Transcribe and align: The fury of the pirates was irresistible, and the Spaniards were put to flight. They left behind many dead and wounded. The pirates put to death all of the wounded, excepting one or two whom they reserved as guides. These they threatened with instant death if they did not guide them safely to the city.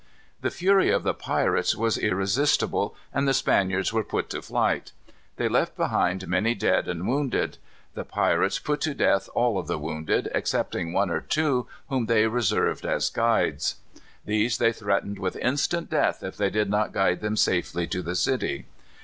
The 0.41 0.49
fury 0.49 0.89
of 0.89 1.03
the 1.03 1.13
pirates 1.13 1.75
was 1.75 1.95
irresistible, 1.95 2.95
and 3.13 3.27
the 3.27 3.35
Spaniards 3.35 3.93
were 3.93 4.03
put 4.03 4.31
to 4.31 4.41
flight. 4.41 4.93
They 5.35 5.47
left 5.47 5.77
behind 5.77 6.27
many 6.27 6.55
dead 6.55 6.87
and 6.87 7.07
wounded. 7.07 7.59
The 7.93 8.03
pirates 8.03 8.57
put 8.57 8.81
to 8.81 8.95
death 8.95 9.29
all 9.35 9.59
of 9.59 9.67
the 9.67 9.77
wounded, 9.77 10.27
excepting 10.33 10.91
one 10.91 11.11
or 11.11 11.21
two 11.21 11.67
whom 11.89 12.07
they 12.07 12.25
reserved 12.25 12.83
as 12.83 13.11
guides. 13.11 13.75
These 14.25 14.57
they 14.57 14.71
threatened 14.73 15.19
with 15.19 15.35
instant 15.35 15.91
death 15.91 16.23
if 16.23 16.35
they 16.35 16.49
did 16.49 16.71
not 16.71 16.93
guide 16.93 17.21
them 17.21 17.37
safely 17.37 17.85
to 17.89 18.01
the 18.01 18.15
city. 18.15 18.65